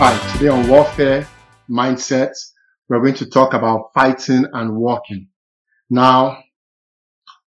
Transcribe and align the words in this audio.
Hi, 0.00 0.16
today 0.34 0.46
on 0.46 0.68
Warfare 0.68 1.26
Mindset, 1.68 2.30
we're 2.88 3.00
going 3.00 3.14
to 3.14 3.26
talk 3.26 3.52
about 3.52 3.90
fighting 3.92 4.46
and 4.52 4.76
walking. 4.76 5.26
Now, 5.90 6.38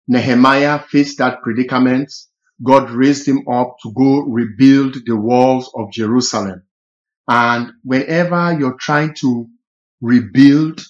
Nehemiah 0.10 0.80
faced 0.80 1.20
that 1.20 1.44
predicament. 1.44 2.12
God 2.62 2.90
raised 2.92 3.26
him 3.26 3.48
up 3.48 3.78
to 3.84 3.94
go 3.94 4.24
rebuild 4.24 4.98
the 5.06 5.16
walls 5.16 5.72
of 5.74 5.94
Jerusalem. 5.94 6.64
And 7.26 7.72
whenever 7.86 8.52
you're 8.60 8.78
trying 8.78 9.14
to 9.22 9.48
rebuild, 10.02 10.82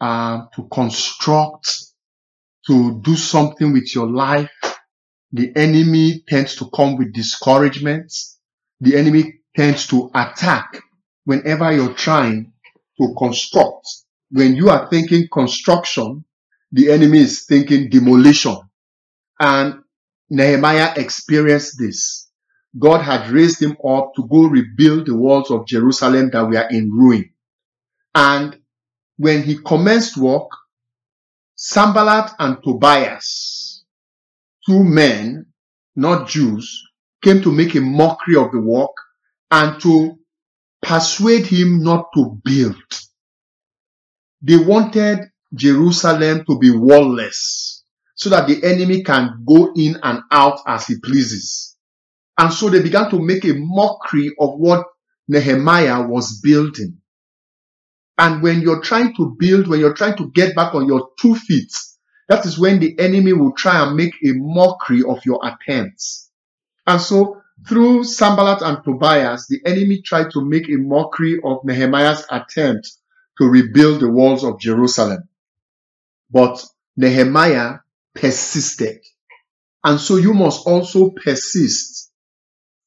uh, 0.00 0.46
to 0.56 0.66
construct, 0.72 1.70
to 2.66 2.98
do 3.02 3.14
something 3.14 3.74
with 3.74 3.94
your 3.94 4.10
life, 4.10 4.50
the 5.32 5.52
enemy 5.54 6.24
tends 6.26 6.56
to 6.56 6.70
come 6.74 6.96
with 6.96 7.12
discouragement. 7.12 8.10
The 8.80 8.96
enemy 8.96 9.40
tends 9.54 9.86
to 9.88 10.10
attack 10.14 10.80
whenever 11.24 11.72
you're 11.72 11.94
trying 11.94 12.52
to 13.00 13.14
construct. 13.18 13.86
When 14.30 14.54
you 14.56 14.70
are 14.70 14.88
thinking 14.88 15.28
construction, 15.32 16.24
the 16.72 16.90
enemy 16.90 17.18
is 17.18 17.44
thinking 17.44 17.88
demolition. 17.88 18.56
And 19.40 19.82
Nehemiah 20.30 20.94
experienced 20.96 21.78
this. 21.78 22.28
God 22.78 23.02
had 23.02 23.30
raised 23.30 23.62
him 23.62 23.76
up 23.86 24.12
to 24.16 24.26
go 24.28 24.46
rebuild 24.46 25.06
the 25.06 25.14
walls 25.16 25.50
of 25.50 25.66
Jerusalem 25.66 26.30
that 26.32 26.44
were 26.44 26.66
in 26.70 26.90
ruin. 26.90 27.30
And 28.14 28.58
when 29.16 29.42
he 29.44 29.58
commenced 29.58 30.16
work, 30.16 30.48
Sanballat 31.54 32.32
and 32.40 32.58
Tobias, 32.64 33.84
two 34.66 34.82
men, 34.82 35.46
not 35.94 36.28
Jews, 36.28 36.82
came 37.22 37.40
to 37.42 37.52
make 37.52 37.76
a 37.76 37.80
mockery 37.80 38.36
of 38.36 38.50
the 38.50 38.60
work 38.60 38.90
and 39.52 39.80
to 39.82 40.18
persuade 40.84 41.46
him 41.46 41.82
not 41.82 42.06
to 42.14 42.38
build. 42.44 42.76
They 44.42 44.56
wanted 44.56 45.20
Jerusalem 45.54 46.44
to 46.46 46.58
be 46.58 46.70
wallless 46.70 47.84
so 48.14 48.30
that 48.30 48.46
the 48.46 48.62
enemy 48.62 49.02
can 49.02 49.44
go 49.46 49.72
in 49.74 49.96
and 50.02 50.20
out 50.30 50.60
as 50.66 50.86
he 50.86 50.96
pleases. 51.02 51.76
And 52.38 52.52
so 52.52 52.68
they 52.68 52.82
began 52.82 53.10
to 53.10 53.20
make 53.20 53.44
a 53.44 53.54
mockery 53.54 54.34
of 54.38 54.54
what 54.58 54.84
Nehemiah 55.28 56.06
was 56.06 56.40
building. 56.40 56.98
And 58.18 58.42
when 58.42 58.60
you're 58.60 58.82
trying 58.82 59.14
to 59.16 59.34
build, 59.38 59.66
when 59.66 59.80
you're 59.80 59.94
trying 59.94 60.16
to 60.18 60.30
get 60.30 60.54
back 60.54 60.74
on 60.74 60.86
your 60.86 61.10
two 61.20 61.34
feet, 61.34 61.72
that 62.28 62.44
is 62.46 62.58
when 62.58 62.78
the 62.80 62.98
enemy 62.98 63.32
will 63.32 63.52
try 63.52 63.84
and 63.84 63.96
make 63.96 64.14
a 64.24 64.32
mockery 64.32 65.02
of 65.02 65.24
your 65.24 65.40
attempts. 65.44 66.30
And 66.86 67.00
so 67.00 67.40
through 67.66 68.04
Sanballat 68.04 68.62
and 68.62 68.84
Tobias, 68.84 69.46
the 69.48 69.60
enemy 69.64 70.02
tried 70.02 70.30
to 70.32 70.44
make 70.44 70.68
a 70.68 70.76
mockery 70.76 71.40
of 71.42 71.64
Nehemiah's 71.64 72.26
attempt 72.30 72.90
to 73.38 73.46
rebuild 73.46 74.00
the 74.00 74.10
walls 74.10 74.44
of 74.44 74.60
Jerusalem. 74.60 75.28
But 76.30 76.64
Nehemiah 76.96 77.78
persisted. 78.14 78.98
And 79.82 79.98
so 80.00 80.16
you 80.16 80.34
must 80.34 80.66
also 80.66 81.10
persist 81.10 82.10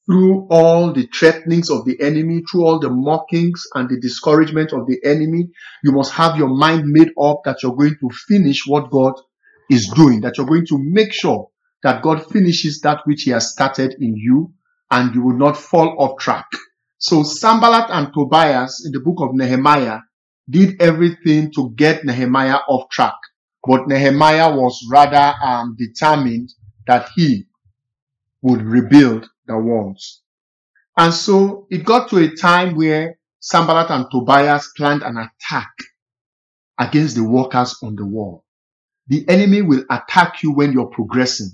through 0.05 0.47
all 0.49 0.93
the 0.93 1.07
threatenings 1.07 1.69
of 1.69 1.85
the 1.85 1.99
enemy, 2.01 2.41
through 2.49 2.65
all 2.65 2.79
the 2.79 2.89
mockings 2.89 3.67
and 3.75 3.89
the 3.89 3.99
discouragement 3.99 4.71
of 4.73 4.87
the 4.87 4.99
enemy. 5.03 5.49
You 5.83 5.91
must 5.91 6.13
have 6.13 6.37
your 6.37 6.47
mind 6.47 6.85
made 6.85 7.11
up 7.21 7.41
that 7.45 7.61
you're 7.61 7.75
going 7.75 7.97
to 7.99 8.09
finish 8.09 8.65
what 8.65 8.89
God 8.89 9.13
is 9.69 9.89
doing, 9.89 10.21
that 10.21 10.37
you're 10.37 10.47
going 10.47 10.65
to 10.67 10.77
make 10.79 11.11
sure 11.11 11.49
that 11.83 12.01
God 12.01 12.25
finishes 12.31 12.79
that 12.81 13.01
which 13.05 13.23
he 13.23 13.31
has 13.31 13.51
started 13.51 13.95
in 13.99 14.15
you 14.15 14.53
and 14.91 15.13
you 15.13 15.23
will 15.23 15.37
not 15.37 15.57
fall 15.57 15.95
off 15.99 16.19
track. 16.19 16.45
So 16.97 17.23
Sanballat 17.23 17.89
and 17.89 18.13
Tobias 18.13 18.83
in 18.85 18.91
the 18.91 18.99
book 18.99 19.17
of 19.19 19.35
Nehemiah 19.35 19.99
did 20.49 20.81
everything 20.81 21.51
to 21.53 21.71
get 21.75 22.05
Nehemiah 22.05 22.59
off 22.67 22.89
track. 22.89 23.15
But 23.63 23.87
Nehemiah 23.87 24.55
was 24.55 24.79
rather 24.89 25.33
um, 25.43 25.75
determined 25.77 26.49
that 26.87 27.09
he 27.15 27.47
would 28.41 28.61
rebuild 28.61 29.27
the 29.45 29.57
walls. 29.57 30.21
And 30.97 31.13
so 31.13 31.67
it 31.69 31.83
got 31.83 32.09
to 32.09 32.17
a 32.17 32.35
time 32.35 32.75
where 32.75 33.19
Sanballat 33.39 33.91
and 33.91 34.05
Tobias 34.09 34.71
planned 34.75 35.03
an 35.03 35.17
attack 35.17 35.69
against 36.79 37.15
the 37.15 37.23
workers 37.23 37.77
on 37.83 37.95
the 37.95 38.05
wall. 38.05 38.43
The 39.07 39.27
enemy 39.29 39.61
will 39.61 39.83
attack 39.89 40.43
you 40.43 40.53
when 40.53 40.73
you're 40.73 40.87
progressing. 40.87 41.51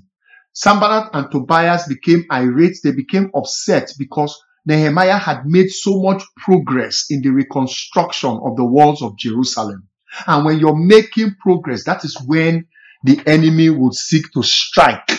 Sanballat 0.53 1.09
and 1.13 1.31
Tobias 1.31 1.87
became 1.87 2.25
irate. 2.31 2.77
They 2.83 2.91
became 2.91 3.31
upset 3.35 3.91
because 3.97 4.39
Nehemiah 4.65 5.17
had 5.17 5.45
made 5.45 5.69
so 5.69 6.01
much 6.01 6.23
progress 6.37 7.07
in 7.09 7.21
the 7.21 7.29
reconstruction 7.29 8.29
of 8.29 8.55
the 8.55 8.63
walls 8.63 9.01
of 9.01 9.17
Jerusalem. 9.17 9.87
And 10.27 10.45
when 10.45 10.59
you're 10.59 10.75
making 10.75 11.35
progress, 11.41 11.83
that 11.85 12.05
is 12.05 12.21
when 12.25 12.67
the 13.03 13.19
enemy 13.25 13.69
would 13.69 13.95
seek 13.95 14.31
to 14.33 14.43
strike 14.43 15.11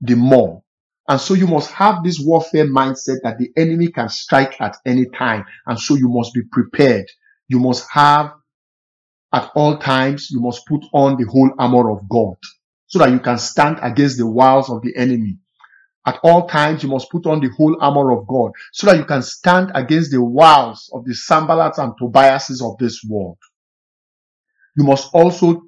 the 0.00 0.16
more. 0.16 0.62
And 1.06 1.20
so 1.20 1.34
you 1.34 1.46
must 1.46 1.70
have 1.72 2.02
this 2.02 2.18
warfare 2.18 2.66
mindset 2.66 3.18
that 3.24 3.38
the 3.38 3.50
enemy 3.56 3.88
can 3.88 4.08
strike 4.08 4.58
at 4.60 4.78
any 4.86 5.04
time. 5.10 5.44
And 5.66 5.78
so 5.78 5.96
you 5.96 6.08
must 6.08 6.32
be 6.32 6.40
prepared. 6.50 7.06
You 7.46 7.60
must 7.60 7.86
have 7.92 8.32
at 9.32 9.50
all 9.54 9.78
times, 9.78 10.30
you 10.30 10.40
must 10.40 10.66
put 10.66 10.82
on 10.94 11.16
the 11.18 11.26
whole 11.30 11.52
armor 11.58 11.90
of 11.90 12.08
God 12.08 12.36
so 12.86 12.98
that 12.98 13.10
you 13.10 13.20
can 13.20 13.38
stand 13.38 13.78
against 13.82 14.18
the 14.18 14.26
wiles 14.26 14.70
of 14.70 14.82
the 14.82 14.94
enemy. 14.96 15.38
At 16.06 16.20
all 16.22 16.46
times, 16.46 16.82
you 16.82 16.88
must 16.90 17.10
put 17.10 17.26
on 17.26 17.40
the 17.40 17.48
whole 17.56 17.76
armor 17.80 18.12
of 18.12 18.26
God 18.26 18.52
so 18.72 18.86
that 18.86 18.98
you 18.98 19.04
can 19.04 19.22
stand 19.22 19.72
against 19.74 20.10
the 20.10 20.22
wiles 20.22 20.90
of 20.92 21.04
the 21.04 21.12
Sanballats 21.12 21.78
and 21.78 21.94
Tobiases 21.98 22.60
of 22.60 22.76
this 22.78 23.02
world. 23.08 23.38
You 24.76 24.84
must 24.84 25.08
also 25.14 25.62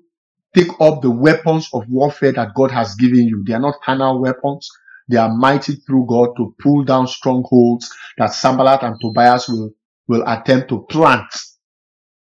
take 0.55 0.69
up 0.81 1.01
the 1.01 1.11
weapons 1.11 1.69
of 1.73 1.89
warfare 1.89 2.33
that 2.33 2.55
God 2.55 2.71
has 2.71 2.95
given 2.97 3.27
you. 3.27 3.45
They 3.47 3.55
are 3.55 3.61
not 3.61 3.81
carnal 3.83 4.21
weapons. 4.21 4.69
They 5.09 5.17
are 5.17 5.35
mighty 5.35 5.77
through 5.77 6.07
God 6.07 6.31
to 6.37 6.55
pull 6.61 6.85
down 6.85 7.07
strongholds 7.07 7.95
that 8.19 8.35
Sanballat 8.35 8.83
and 8.83 8.97
Tobias 9.01 9.49
will, 9.49 9.71
will 10.09 10.25
attempt 10.27 10.69
to 10.71 10.85
plant 10.91 11.33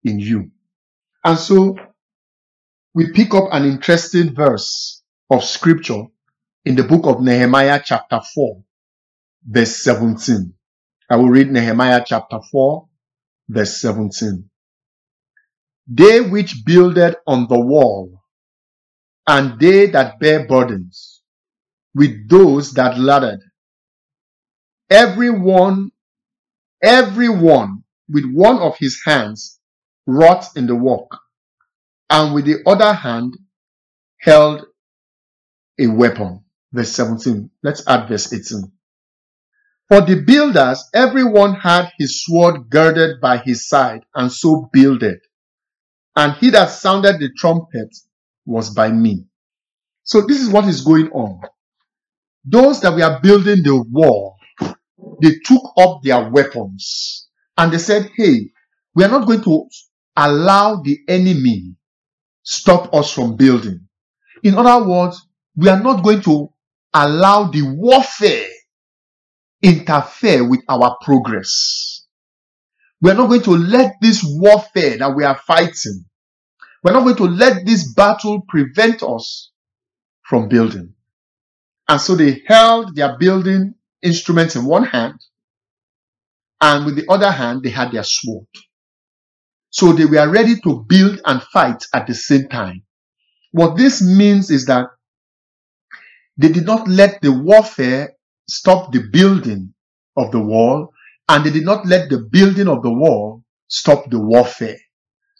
in 0.03 0.19
you. 0.19 0.51
And 1.23 1.37
so 1.39 1.75
we 2.95 3.11
pick 3.11 3.33
up 3.33 3.49
an 3.51 3.65
interesting 3.65 4.33
verse 4.33 5.03
of 5.29 5.43
scripture 5.43 6.03
in 6.63 6.75
the 6.75 6.83
book 6.83 7.05
of 7.05 7.21
Nehemiah 7.21 7.81
chapter 7.83 8.21
4, 8.33 8.63
verse 9.45 9.75
17. 9.83 10.53
I 11.09 11.17
will 11.17 11.27
read 11.27 11.51
Nehemiah 11.51 12.05
chapter 12.05 12.39
4, 12.49 12.87
verse 13.49 13.81
17. 13.81 14.49
They 15.87 16.21
which 16.21 16.63
builded 16.65 17.17
on 17.27 17.49
the 17.49 17.59
wall, 17.59 18.23
and 19.27 19.59
they 19.59 19.87
that 19.87 20.17
bear 20.21 20.47
burdens, 20.47 21.21
with 21.93 22.29
those 22.29 22.71
that 22.75 22.97
laddered, 22.97 23.41
every 24.89 25.31
one, 25.31 25.91
every 26.81 27.27
one 27.27 27.83
with 28.07 28.23
one 28.31 28.59
of 28.59 28.77
his 28.77 29.01
hands 29.05 29.59
wrought 30.07 30.45
in 30.55 30.65
the 30.65 30.75
work 30.75 31.09
and 32.09 32.33
with 32.33 32.45
the 32.45 32.61
other 32.65 32.93
hand 32.93 33.35
held 34.19 34.65
a 35.79 35.87
weapon. 35.87 36.41
Verse 36.71 36.91
17. 36.91 37.49
Let's 37.63 37.87
add 37.87 38.07
verse 38.07 38.33
18. 38.33 38.71
For 39.87 40.01
the 40.01 40.21
builders, 40.21 40.83
everyone 40.93 41.53
had 41.53 41.91
his 41.97 42.25
sword 42.25 42.69
girded 42.69 43.21
by 43.21 43.37
his 43.37 43.67
side, 43.67 44.01
and 44.15 44.31
so 44.31 44.67
builded. 44.73 45.19
And 46.15 46.33
he 46.33 46.49
that 46.51 46.69
sounded 46.71 47.19
the 47.19 47.29
trumpet 47.37 47.95
was 48.45 48.71
by 48.71 48.89
me. 48.89 49.25
So 50.03 50.21
this 50.21 50.41
is 50.41 50.49
what 50.49 50.65
is 50.65 50.81
going 50.81 51.09
on. 51.11 51.41
Those 52.43 52.81
that 52.81 52.93
were 52.93 53.19
building 53.21 53.63
the 53.63 53.83
wall, 53.91 54.37
they 55.21 55.35
took 55.43 55.61
up 55.77 56.01
their 56.03 56.29
weapons 56.29 57.27
and 57.57 57.71
they 57.71 57.77
said, 57.77 58.11
Hey, 58.15 58.51
we 58.93 59.03
are 59.03 59.09
not 59.09 59.27
going 59.27 59.43
to 59.43 59.67
allow 60.15 60.81
the 60.81 60.99
enemy 61.07 61.75
stop 62.45 62.93
us 62.93 63.11
from 63.11 63.35
building. 63.35 63.87
In 64.43 64.55
other 64.55 64.87
words, 64.87 65.27
we 65.57 65.67
are 65.67 65.81
not 65.81 66.03
going 66.03 66.21
to 66.21 66.49
allow 66.93 67.45
the 67.45 67.63
warfare 67.63 68.47
interfere 69.61 70.47
with 70.47 70.61
our 70.69 70.97
progress. 71.01 72.05
We're 73.01 73.15
not 73.15 73.27
going 73.27 73.41
to 73.43 73.51
let 73.51 73.95
this 73.99 74.23
warfare 74.23 74.97
that 74.99 75.15
we 75.15 75.23
are 75.23 75.37
fighting, 75.37 76.05
we're 76.83 76.93
not 76.93 77.03
going 77.03 77.17
to 77.17 77.25
let 77.25 77.65
this 77.65 77.91
battle 77.93 78.41
prevent 78.47 79.01
us 79.01 79.51
from 80.21 80.47
building. 80.47 80.93
And 81.87 81.99
so 81.99 82.15
they 82.15 82.43
held 82.45 82.95
their 82.95 83.17
building 83.17 83.75
instruments 84.01 84.55
in 84.55 84.65
one 84.65 84.85
hand, 84.85 85.19
and 86.61 86.85
with 86.85 86.95
the 86.95 87.05
other 87.09 87.31
hand, 87.31 87.63
they 87.63 87.69
had 87.69 87.91
their 87.91 88.03
sword. 88.03 88.47
So 89.75 89.91
they 89.91 90.05
were 90.05 90.29
ready 90.29 90.55
to 90.61 90.85
build 90.87 91.19
and 91.25 91.43
fight 91.51 91.83
at 91.93 92.07
the 92.07 92.13
same 92.13 92.47
time. 92.47 92.83
What 93.51 93.75
this 93.75 94.01
means 94.01 94.49
is 94.49 94.67
that 94.67 94.85
they 96.37 96.47
did 96.47 96.65
not 96.65 96.87
let 96.87 97.21
the 97.21 97.33
warfare 97.33 98.13
stop 98.49 98.93
the 98.93 99.03
building 99.11 99.73
of 100.15 100.31
the 100.31 100.39
wall, 100.39 100.93
and 101.27 101.43
they 101.43 101.49
did 101.49 101.65
not 101.65 101.85
let 101.85 102.09
the 102.09 102.19
building 102.19 102.69
of 102.69 102.83
the 102.83 102.89
wall 102.89 103.43
stop 103.67 104.09
the 104.09 104.17
warfare. 104.17 104.77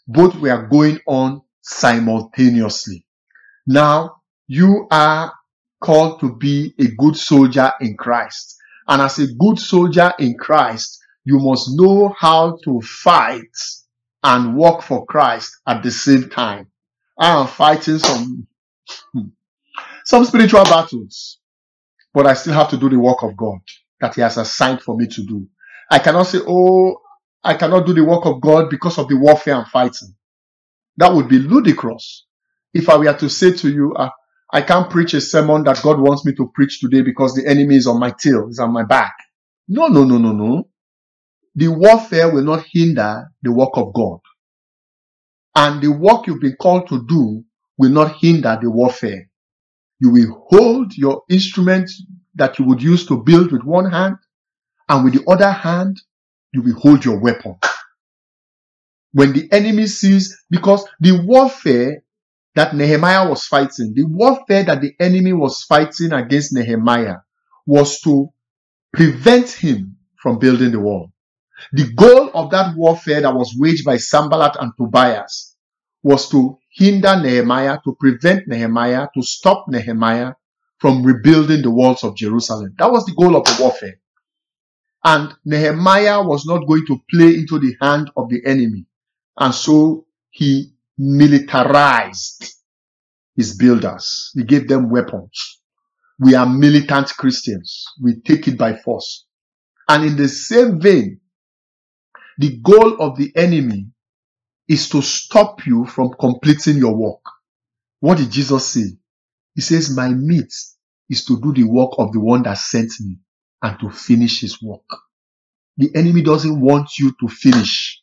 Both 0.06 0.34
were 0.34 0.66
going 0.66 1.00
on 1.08 1.40
simultaneously. 1.62 3.06
Now, 3.66 4.16
you 4.48 4.86
are 4.90 5.32
called 5.80 6.20
to 6.20 6.36
be 6.36 6.74
a 6.78 6.88
good 6.98 7.16
soldier 7.16 7.72
in 7.80 7.96
Christ. 7.96 8.58
And 8.86 9.00
as 9.00 9.18
a 9.18 9.32
good 9.32 9.58
soldier 9.58 10.12
in 10.18 10.36
Christ, 10.36 10.98
you 11.24 11.38
must 11.38 11.70
know 11.70 12.14
how 12.18 12.58
to 12.64 12.82
fight 12.82 13.56
and 14.24 14.56
work 14.56 14.82
for 14.82 15.06
Christ 15.06 15.58
at 15.66 15.82
the 15.82 15.90
same 15.90 16.30
time. 16.30 16.68
I 17.18 17.40
am 17.40 17.46
fighting 17.46 17.98
some, 17.98 18.46
some 20.04 20.24
spiritual 20.24 20.64
battles, 20.64 21.38
but 22.14 22.26
I 22.26 22.34
still 22.34 22.54
have 22.54 22.70
to 22.70 22.76
do 22.78 22.88
the 22.90 22.98
work 22.98 23.22
of 23.22 23.36
God 23.36 23.60
that 24.00 24.14
He 24.16 24.22
has 24.22 24.38
assigned 24.38 24.82
for 24.82 24.96
me 24.96 25.06
to 25.08 25.24
do. 25.24 25.48
I 25.90 25.98
cannot 26.00 26.24
say, 26.24 26.40
Oh, 26.46 26.98
I 27.44 27.54
cannot 27.54 27.86
do 27.86 27.94
the 27.94 28.04
work 28.04 28.26
of 28.26 28.40
God 28.40 28.70
because 28.70 28.98
of 28.98 29.08
the 29.08 29.16
warfare 29.16 29.56
I'm 29.56 29.66
fighting. 29.66 30.14
That 30.98 31.12
would 31.14 31.28
be 31.28 31.38
ludicrous. 31.38 32.26
If 32.74 32.88
I 32.88 32.96
were 32.96 33.14
to 33.14 33.28
say 33.28 33.52
to 33.52 33.70
you, 33.70 33.94
uh, 33.94 34.10
I 34.52 34.62
can't 34.62 34.90
preach 34.90 35.14
a 35.14 35.20
sermon 35.20 35.64
that 35.64 35.82
God 35.82 36.00
wants 36.00 36.24
me 36.24 36.34
to 36.36 36.50
preach 36.54 36.80
today 36.80 37.02
because 37.02 37.34
the 37.34 37.46
enemy 37.48 37.76
is 37.76 37.86
on 37.86 37.98
my 38.00 38.12
tail, 38.12 38.48
is 38.48 38.58
on 38.60 38.72
my 38.72 38.84
back. 38.84 39.14
No, 39.68 39.88
no, 39.88 40.04
no, 40.04 40.18
no, 40.18 40.32
no. 40.32 40.68
The 41.56 41.68
warfare 41.68 42.32
will 42.32 42.44
not 42.44 42.66
hinder 42.70 43.28
the 43.42 43.50
work 43.50 43.70
of 43.74 43.94
God. 43.94 44.20
And 45.54 45.82
the 45.82 45.90
work 45.90 46.26
you've 46.26 46.40
been 46.40 46.56
called 46.56 46.86
to 46.88 47.06
do 47.06 47.44
will 47.78 47.90
not 47.90 48.16
hinder 48.20 48.58
the 48.60 48.70
warfare. 48.70 49.30
You 49.98 50.10
will 50.10 50.46
hold 50.50 50.94
your 50.96 51.22
instrument 51.30 51.90
that 52.34 52.58
you 52.58 52.66
would 52.66 52.82
use 52.82 53.06
to 53.06 53.22
build 53.22 53.52
with 53.52 53.62
one 53.62 53.90
hand, 53.90 54.16
and 54.88 55.04
with 55.04 55.14
the 55.14 55.24
other 55.30 55.50
hand, 55.50 55.98
you 56.52 56.60
will 56.60 56.78
hold 56.78 57.04
your 57.06 57.18
weapon. 57.18 57.56
When 59.12 59.32
the 59.32 59.50
enemy 59.50 59.86
sees, 59.86 60.36
because 60.50 60.86
the 61.00 61.18
warfare 61.24 62.02
that 62.54 62.76
Nehemiah 62.76 63.28
was 63.28 63.46
fighting, 63.46 63.94
the 63.94 64.04
warfare 64.04 64.64
that 64.64 64.82
the 64.82 64.92
enemy 65.00 65.32
was 65.32 65.62
fighting 65.62 66.12
against 66.12 66.52
Nehemiah 66.52 67.16
was 67.64 67.98
to 68.02 68.28
prevent 68.92 69.48
him 69.50 69.96
from 70.20 70.38
building 70.38 70.72
the 70.72 70.80
wall. 70.80 71.12
The 71.72 71.92
goal 71.92 72.30
of 72.34 72.50
that 72.50 72.76
warfare 72.76 73.20
that 73.22 73.34
was 73.34 73.54
waged 73.58 73.84
by 73.84 73.96
Sanballat 73.96 74.56
and 74.60 74.72
Tobias 74.76 75.56
was 76.02 76.28
to 76.30 76.58
hinder 76.70 77.20
Nehemiah, 77.20 77.78
to 77.84 77.96
prevent 77.98 78.46
Nehemiah, 78.46 79.08
to 79.14 79.22
stop 79.22 79.66
Nehemiah 79.68 80.34
from 80.78 81.02
rebuilding 81.02 81.62
the 81.62 81.70
walls 81.70 82.04
of 82.04 82.16
Jerusalem. 82.16 82.74
That 82.78 82.92
was 82.92 83.06
the 83.06 83.14
goal 83.14 83.36
of 83.36 83.44
the 83.44 83.56
warfare. 83.60 83.98
And 85.04 85.34
Nehemiah 85.44 86.22
was 86.22 86.46
not 86.46 86.66
going 86.66 86.84
to 86.86 87.00
play 87.10 87.34
into 87.34 87.58
the 87.58 87.74
hand 87.80 88.10
of 88.16 88.28
the 88.28 88.42
enemy. 88.44 88.86
And 89.38 89.54
so 89.54 90.06
he 90.30 90.72
militarized 90.98 92.54
his 93.34 93.56
builders. 93.56 94.30
He 94.34 94.44
gave 94.44 94.68
them 94.68 94.90
weapons. 94.90 95.60
We 96.18 96.34
are 96.34 96.46
militant 96.46 97.08
Christians. 97.10 97.84
We 98.02 98.20
take 98.20 98.48
it 98.48 98.58
by 98.58 98.76
force. 98.76 99.26
And 99.88 100.04
in 100.04 100.16
the 100.16 100.28
same 100.28 100.80
vein, 100.80 101.20
the 102.38 102.58
goal 102.58 103.00
of 103.00 103.16
the 103.16 103.32
enemy 103.36 103.86
is 104.68 104.88
to 104.90 105.02
stop 105.02 105.66
you 105.66 105.86
from 105.86 106.10
completing 106.18 106.76
your 106.76 106.94
work. 106.94 107.22
What 108.00 108.18
did 108.18 108.30
Jesus 108.30 108.66
say? 108.66 108.96
He 109.54 109.62
says, 109.62 109.94
my 109.94 110.08
meat 110.08 110.52
is 111.08 111.24
to 111.26 111.40
do 111.40 111.52
the 111.52 111.64
work 111.64 111.92
of 111.98 112.12
the 112.12 112.20
one 112.20 112.42
that 112.42 112.58
sent 112.58 112.92
me 113.00 113.18
and 113.62 113.78
to 113.80 113.90
finish 113.90 114.40
his 114.40 114.60
work. 114.62 114.84
The 115.76 115.90
enemy 115.94 116.22
doesn't 116.22 116.60
want 116.60 116.98
you 116.98 117.12
to 117.20 117.28
finish. 117.28 118.02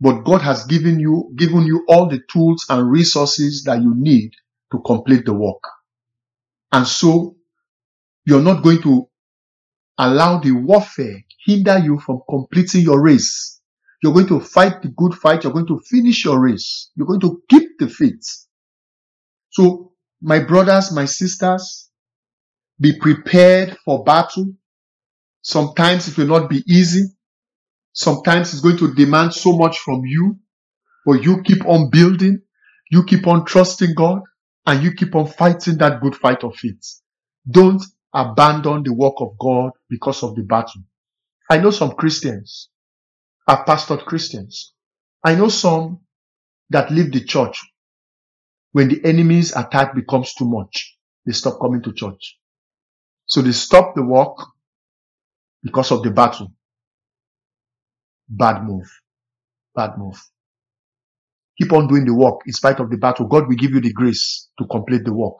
But 0.00 0.22
God 0.22 0.40
has 0.42 0.64
given 0.64 0.98
you, 0.98 1.32
given 1.36 1.64
you 1.64 1.84
all 1.88 2.08
the 2.08 2.20
tools 2.32 2.64
and 2.70 2.90
resources 2.90 3.64
that 3.64 3.82
you 3.82 3.94
need 3.94 4.32
to 4.72 4.80
complete 4.80 5.26
the 5.26 5.34
work. 5.34 5.62
And 6.72 6.86
so 6.86 7.36
you're 8.24 8.42
not 8.42 8.62
going 8.62 8.80
to 8.82 9.08
allow 9.98 10.38
the 10.38 10.52
warfare 10.52 11.22
hinder 11.44 11.78
you 11.78 11.98
from 12.00 12.20
completing 12.28 12.82
your 12.82 13.02
race. 13.02 13.60
You're 14.02 14.14
going 14.14 14.28
to 14.28 14.40
fight 14.40 14.82
the 14.82 14.88
good 14.88 15.14
fight. 15.14 15.44
You're 15.44 15.52
going 15.52 15.66
to 15.68 15.80
finish 15.88 16.24
your 16.24 16.40
race. 16.40 16.90
You're 16.96 17.06
going 17.06 17.20
to 17.20 17.42
keep 17.48 17.78
the 17.78 17.88
faith. 17.88 18.22
So 19.50 19.92
my 20.22 20.40
brothers, 20.40 20.92
my 20.92 21.06
sisters, 21.06 21.90
be 22.80 22.98
prepared 22.98 23.76
for 23.84 24.04
battle. 24.04 24.52
Sometimes 25.42 26.08
it 26.08 26.18
will 26.18 26.26
not 26.26 26.50
be 26.50 26.62
easy. 26.68 27.04
Sometimes 27.92 28.52
it's 28.52 28.62
going 28.62 28.78
to 28.78 28.94
demand 28.94 29.34
so 29.34 29.56
much 29.56 29.78
from 29.80 30.02
you, 30.04 30.38
but 31.06 31.22
you 31.24 31.42
keep 31.42 31.66
on 31.66 31.90
building, 31.90 32.40
you 32.90 33.04
keep 33.04 33.26
on 33.26 33.44
trusting 33.44 33.94
God, 33.94 34.22
and 34.66 34.82
you 34.82 34.92
keep 34.94 35.14
on 35.14 35.26
fighting 35.26 35.78
that 35.78 36.00
good 36.00 36.16
fight 36.16 36.44
of 36.44 36.54
faith. 36.56 37.00
Don't 37.50 37.82
abandon 38.14 38.84
the 38.84 38.94
work 38.94 39.14
of 39.18 39.36
God 39.38 39.72
because 39.90 40.22
of 40.22 40.36
the 40.36 40.42
battle. 40.42 40.82
I 41.50 41.58
know 41.58 41.72
some 41.72 41.90
Christians, 41.90 42.70
are 43.48 43.64
pastored 43.64 44.04
Christians. 44.04 44.72
I 45.24 45.34
know 45.34 45.48
some 45.48 45.98
that 46.70 46.92
leave 46.92 47.10
the 47.10 47.24
church 47.24 47.60
when 48.70 48.88
the 48.88 49.04
enemy's 49.04 49.56
attack 49.56 49.96
becomes 49.96 50.32
too 50.34 50.48
much. 50.48 50.96
They 51.26 51.32
stop 51.32 51.60
coming 51.60 51.82
to 51.82 51.92
church. 51.92 52.38
So 53.26 53.42
they 53.42 53.50
stop 53.50 53.96
the 53.96 54.04
work 54.04 54.38
because 55.64 55.90
of 55.90 56.04
the 56.04 56.10
battle. 56.12 56.52
Bad 58.28 58.62
move. 58.62 58.88
Bad 59.74 59.98
move. 59.98 60.22
Keep 61.60 61.72
on 61.72 61.88
doing 61.88 62.06
the 62.06 62.14
work 62.14 62.42
in 62.46 62.52
spite 62.52 62.78
of 62.78 62.90
the 62.90 62.96
battle. 62.96 63.26
God 63.26 63.48
will 63.48 63.56
give 63.56 63.72
you 63.72 63.80
the 63.80 63.92
grace 63.92 64.48
to 64.60 64.66
complete 64.66 65.04
the 65.04 65.12
work. 65.12 65.36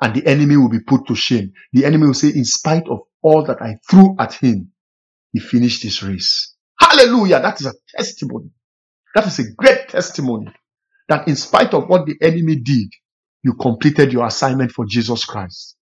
And 0.00 0.14
the 0.14 0.26
enemy 0.26 0.56
will 0.56 0.70
be 0.70 0.80
put 0.80 1.06
to 1.08 1.14
shame. 1.14 1.52
The 1.74 1.84
enemy 1.84 2.06
will 2.06 2.14
say, 2.14 2.28
in 2.28 2.46
spite 2.46 2.88
of 2.88 3.00
all 3.20 3.44
that 3.44 3.60
I 3.60 3.76
threw 3.88 4.16
at 4.18 4.32
him, 4.32 4.72
he 5.32 5.40
finished 5.40 5.82
his 5.82 6.02
race. 6.02 6.54
Hallelujah. 6.78 7.40
That 7.40 7.60
is 7.60 7.66
a 7.66 7.72
testimony. 7.96 8.50
That 9.14 9.26
is 9.26 9.38
a 9.38 9.52
great 9.52 9.88
testimony 9.88 10.52
that 11.08 11.28
in 11.28 11.36
spite 11.36 11.74
of 11.74 11.88
what 11.88 12.06
the 12.06 12.16
enemy 12.22 12.56
did, 12.56 12.88
you 13.42 13.54
completed 13.54 14.12
your 14.12 14.26
assignment 14.26 14.70
for 14.72 14.86
Jesus 14.86 15.24
Christ. 15.24 15.76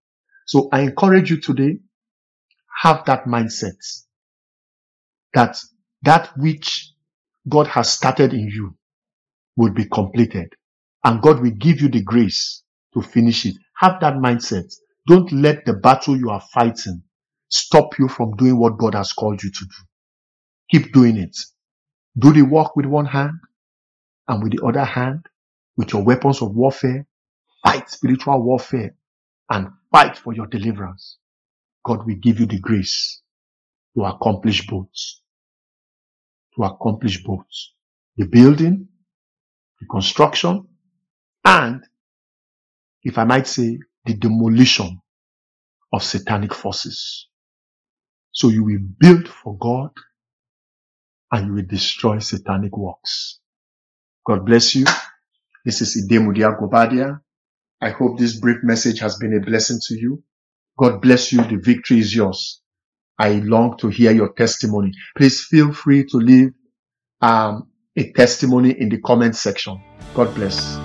So 0.47 0.69
I 0.73 0.81
encourage 0.81 1.31
you 1.31 1.41
today, 1.41 1.79
have 2.83 3.05
that 3.07 3.25
mindset 3.25 3.75
that 5.35 5.59
that 6.03 6.31
which 6.37 6.93
God 7.49 7.67
has 7.69 7.93
started 7.93 8.33
in 8.33 8.49
you 8.49 8.77
will 9.57 9.73
be 9.73 9.87
completed 9.87 10.55
and 11.05 11.23
God 11.23 11.41
will 11.41 11.51
give 11.51 11.81
you 11.81 11.89
the 11.89 12.03
grace 12.03 12.63
to 12.95 13.03
finish 13.03 13.47
it. 13.47 13.57
Have 13.77 14.01
that 14.01 14.15
mindset. 14.15 14.73
Don't 15.07 15.31
let 15.33 15.65
the 15.65 15.75
battle 15.75 16.17
you 16.17 16.31
are 16.31 16.43
fighting 16.53 17.03
stop 17.49 17.99
you 17.99 18.09
from 18.09 18.37
doing 18.37 18.59
what 18.59 18.79
God 18.79 18.95
has 18.95 19.13
called 19.13 19.43
you 19.43 19.51
to 19.51 19.65
do. 19.65 19.75
Keep 20.71 20.93
doing 20.93 21.17
it. 21.17 21.37
Do 22.19 22.33
the 22.33 22.43
work 22.43 22.77
with 22.77 22.87
one 22.87 23.07
hand 23.07 23.39
and 24.27 24.43
with 24.43 24.53
the 24.53 24.65
other 24.65 24.85
hand, 24.85 25.27
with 25.77 25.93
your 25.93 26.03
weapons 26.05 26.43
of 26.43 26.55
warfare, 26.55 27.07
fight 27.65 27.89
spiritual 27.89 28.43
warfare 28.43 28.95
and 29.51 29.69
fight 29.91 30.17
for 30.19 30.35
your 30.35 30.47
deliverance. 30.47 31.19
God 31.85 32.07
will 32.07 32.17
give 32.17 32.41
you 32.41 32.47
the 32.47 32.59
grace 32.59 33.23
to 33.97 34.05
accomplish 34.05 34.67
both 34.67 34.89
to 36.59 36.65
accomplish 36.65 37.23
both 37.23 37.47
the 38.17 38.27
building, 38.27 38.89
the 39.81 39.87
construction, 39.87 40.67
and, 41.45 41.85
if 43.05 43.17
I 43.17 43.25
might 43.25 43.47
say, 43.47 43.79
the 44.05 44.15
demolition 44.15 45.01
of 45.93 46.03
satanic 46.03 46.53
forces. 46.53 47.28
So 48.33 48.49
you 48.49 48.65
will 48.65 48.81
build 48.99 49.29
for 49.29 49.57
God 49.59 49.91
and 51.33 51.47
you 51.47 51.55
will 51.55 51.67
destroy 51.67 52.19
satanic 52.19 52.77
works. 52.77 53.41
God 54.25 54.45
bless 54.45 54.75
you. 54.75 54.85
This 55.65 55.83
is 55.83 56.07
Idemudia 56.07 56.59
Gobadia. 56.59 57.21
I 57.81 57.91
hope 57.91 58.19
this 58.19 58.39
brief 58.39 58.59
message 58.63 59.01
has 59.01 59.17
been 59.17 59.35
a 59.35 59.41
blessing 59.41 59.79
to 59.89 59.95
you. 59.95 60.23
God 60.79 61.01
bless 61.01 61.33
you. 61.33 61.43
The 61.43 61.57
victory 61.57 61.99
is 61.99 62.15
yours. 62.15 62.61
I 63.19 63.35
long 63.35 63.77
to 63.79 63.89
hear 63.89 64.13
your 64.13 64.33
testimony. 64.33 64.93
Please 65.17 65.45
feel 65.45 65.73
free 65.73 66.05
to 66.05 66.17
leave 66.19 66.51
um, 67.21 67.69
a 67.97 68.13
testimony 68.13 68.71
in 68.79 68.89
the 68.89 68.99
comment 68.99 69.35
section. 69.37 69.83
God 70.15 70.35
bless. 70.35 70.77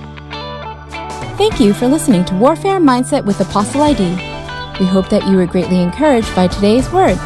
Thank 1.37 1.59
you 1.59 1.73
for 1.73 1.87
listening 1.87 2.25
to 2.25 2.35
Warfare 2.35 2.79
Mindset 2.79 3.25
with 3.25 3.39
Apostle 3.39 3.81
ID. 3.81 4.32
We 4.79 4.85
hope 4.85 5.09
that 5.09 5.27
you 5.27 5.37
were 5.37 5.45
greatly 5.45 5.81
encouraged 5.81 6.35
by 6.35 6.47
today's 6.47 6.89
word. 6.91 7.17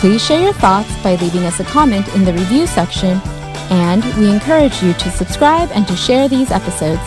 Please 0.00 0.24
share 0.24 0.40
your 0.40 0.52
thoughts 0.52 0.94
by 1.02 1.16
leaving 1.16 1.44
us 1.44 1.58
a 1.58 1.64
comment 1.64 2.06
in 2.14 2.24
the 2.24 2.32
review 2.32 2.66
section, 2.66 3.20
and 3.70 4.04
we 4.16 4.30
encourage 4.30 4.82
you 4.82 4.92
to 4.92 5.10
subscribe 5.10 5.70
and 5.72 5.88
to 5.88 5.96
share 5.96 6.28
these 6.28 6.50
episodes. 6.50 7.02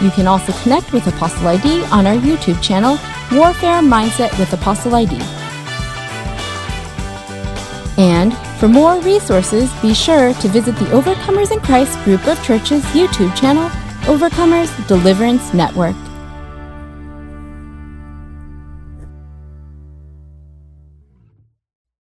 You 0.00 0.10
can 0.10 0.26
also 0.26 0.52
connect 0.62 0.92
with 0.92 1.06
Apostle 1.06 1.48
ID 1.48 1.84
on 1.86 2.06
our 2.06 2.14
YouTube 2.14 2.62
channel, 2.62 2.98
Warfare 3.32 3.82
Mindset 3.82 4.36
with 4.38 4.52
Apostle 4.52 4.94
ID. 4.94 5.16
And 7.98 8.36
for 8.58 8.68
more 8.68 9.00
resources, 9.00 9.72
be 9.82 9.94
sure 9.94 10.32
to 10.34 10.48
visit 10.48 10.76
the 10.76 10.86
Overcomers 10.86 11.50
in 11.50 11.60
Christ 11.60 11.98
group 12.04 12.26
of 12.26 12.42
churches 12.44 12.82
YouTube 12.86 13.34
channel, 13.36 13.68
Overcomers 14.02 14.70
Deliverance 14.86 15.52
Network. 15.52 15.96